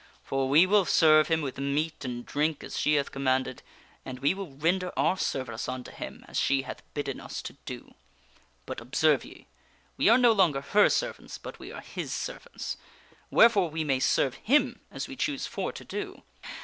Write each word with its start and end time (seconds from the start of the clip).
For 0.23 0.49
we 0.49 0.65
will 0.65 0.85
serve 0.85 1.27
him 1.27 1.43
with 1.43 1.59
meat 1.59 2.03
and 2.03 2.25
drink 2.25 2.63
as 2.63 2.75
she 2.75 2.95
hath 2.95 3.11
commanded; 3.11 3.61
and 4.03 4.17
we 4.17 4.33
will 4.33 4.51
render 4.55 4.91
our 4.97 5.15
service 5.15 5.69
unto 5.69 5.91
him 5.91 6.25
as 6.27 6.39
she 6.39 6.63
hath 6.63 6.81
bidden 6.95 7.19
us 7.21 7.39
to 7.43 7.53
do. 7.67 7.93
But 8.65 8.81
observe 8.81 9.23
ye; 9.23 9.45
we 9.97 10.09
are 10.09 10.17
no 10.17 10.31
longer 10.31 10.61
her 10.61 10.89
servants, 10.89 11.37
but 11.37 11.59
we 11.59 11.71
are 11.71 11.81
his 11.81 12.11
servants; 12.11 12.77
wherefore 13.29 13.69
we 13.69 13.83
may 13.83 13.99
serve 13.99 14.39
him 14.41 14.79
as 14.89 15.07
we 15.07 15.15
choose 15.15 15.45
for 15.45 15.71
to 15.71 15.85
do. 15.85 16.23